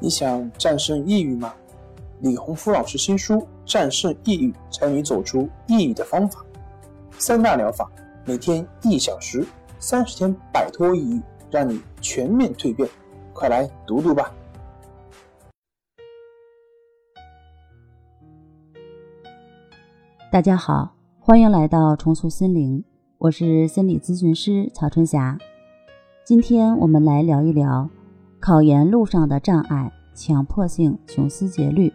[0.00, 1.52] 你想战胜抑郁吗？
[2.20, 6.40] 李洪福老师新书《战胜抑郁，教你走出抑郁的方法》，
[7.18, 7.90] 三大疗法，
[8.24, 9.44] 每天一小时，
[9.80, 12.88] 三十天摆脱抑郁，让你全面蜕变。
[13.32, 14.32] 快来读读吧！
[20.30, 22.84] 大家好，欢迎来到重塑心灵，
[23.18, 25.38] 我是心理咨询师曹春霞。
[26.24, 27.90] 今天我们来聊一聊。
[28.48, 31.92] 考研路上的障碍：强迫性穷思竭虑。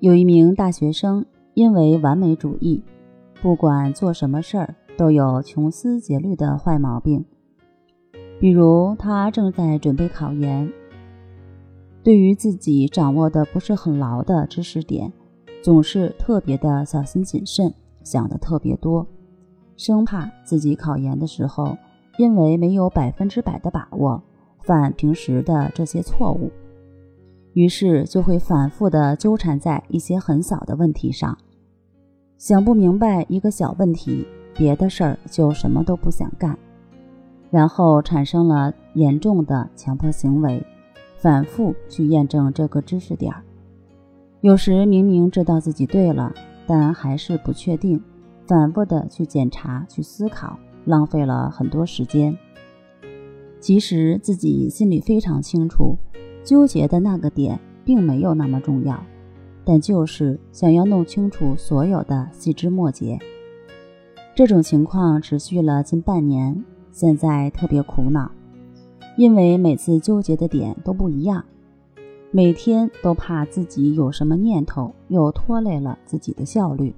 [0.00, 2.82] 有一名大学生因为完美主义，
[3.40, 7.24] 不管做什么事儿都有穷思竭虑的坏毛病。
[8.40, 10.68] 比如，他正在准备考研，
[12.02, 15.12] 对于自己掌握的不是很牢的知识点，
[15.62, 19.06] 总是特别的小心谨慎，想的特别多，
[19.76, 21.78] 生怕自己考研的时候
[22.18, 24.20] 因为没有百分之百的把握。
[24.64, 26.50] 犯平时的这些错误，
[27.52, 31.36] 于是就会反复的纠缠在一些很小的问题上，
[32.38, 36.58] 想不明白一个小问题，别的事儿就什么都不想干，
[37.50, 40.64] 然后产生了严重的强迫行为，
[41.18, 43.42] 反复去验证这个知识点儿。
[44.40, 46.34] 有时明明知道自己对了，
[46.66, 48.02] 但还是不确定，
[48.46, 52.36] 反复的去检查、去思考，浪费了很多时间。
[53.64, 55.96] 其实自己心里非常清楚，
[56.44, 59.02] 纠结的那个点并没有那么重要，
[59.64, 63.18] 但就是想要弄清楚所有的细枝末节。
[64.34, 68.30] 这种情况持续了近半年，现在特别苦恼，
[69.16, 71.42] 因为每次纠结的点都不一样，
[72.30, 76.94] 每天都怕自己有什么念头又拖累了自己的效率，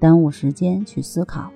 [0.00, 1.50] 耽误时间去思考。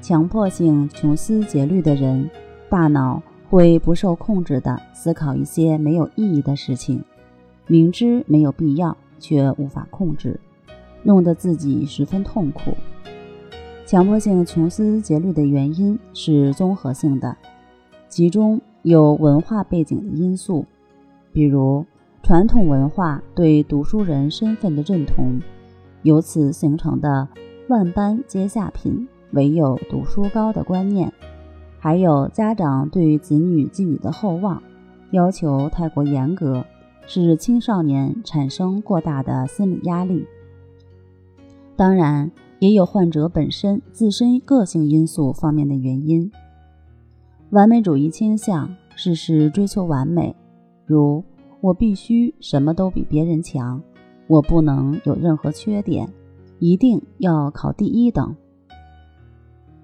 [0.00, 2.26] 强迫性穷思竭虑的人。
[2.70, 7.02] 大脑会不受控制地思考一些没有意义的事情，
[7.66, 10.38] 明知没有必要却无法控制，
[11.02, 12.72] 弄得自己十分痛苦。
[13.84, 17.36] 强迫性穷思竭虑的原因是综合性的，
[18.08, 20.64] 其中有文化背景的因素，
[21.32, 21.84] 比如
[22.22, 25.40] 传统文化对读书人身份的认同，
[26.02, 27.26] 由此形成的
[27.68, 31.12] “万般皆下品，唯有读书高”的观念。
[31.82, 34.62] 还有家长对于子女寄予的厚望，
[35.12, 36.62] 要求太过严格，
[37.06, 40.26] 使青少年产生过大的心理压力。
[41.74, 46.30] 当然，也有患者本身自身个性因素方面的原因。
[47.48, 50.36] 完美主义倾向，事事追求完美，
[50.84, 51.24] 如
[51.62, 53.82] 我必须什么都比别人强，
[54.26, 56.06] 我不能有任何缺点，
[56.58, 58.36] 一定要考第一等。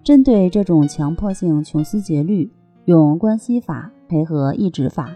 [0.07, 2.49] 针对这种强迫性穷思竭虑，
[2.85, 5.11] 用关系法配合抑制法，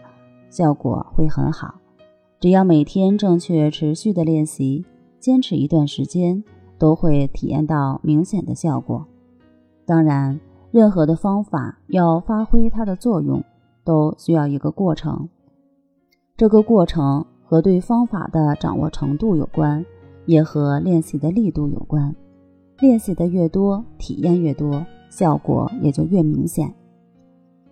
[0.51, 1.77] 效果会很好。
[2.41, 4.84] 只要每天正确持续的练习，
[5.21, 6.43] 坚持一段时间，
[6.77, 9.06] 都会体验到明显的效果。
[9.87, 10.41] 当然，
[10.73, 13.45] 任何的方法要发挥它的作用，
[13.84, 15.28] 都需要一个过程。
[16.37, 19.87] 这个过程和对方法的掌握程度有关，
[20.27, 22.12] 也和练习的力度有关。
[22.80, 26.72] 练习的越多，体验越多，效果也就越明显。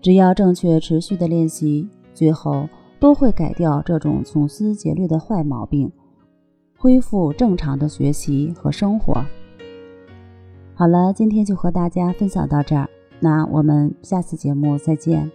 [0.01, 2.69] 只要正确持续的练习，最后
[3.01, 5.91] 都会改掉这种穷思竭虑的坏毛病，
[6.77, 9.25] 恢复正常的学习和生活。
[10.75, 12.89] 好了，今天就和大家分享到这儿，
[13.19, 15.31] 那我们下次节目再见。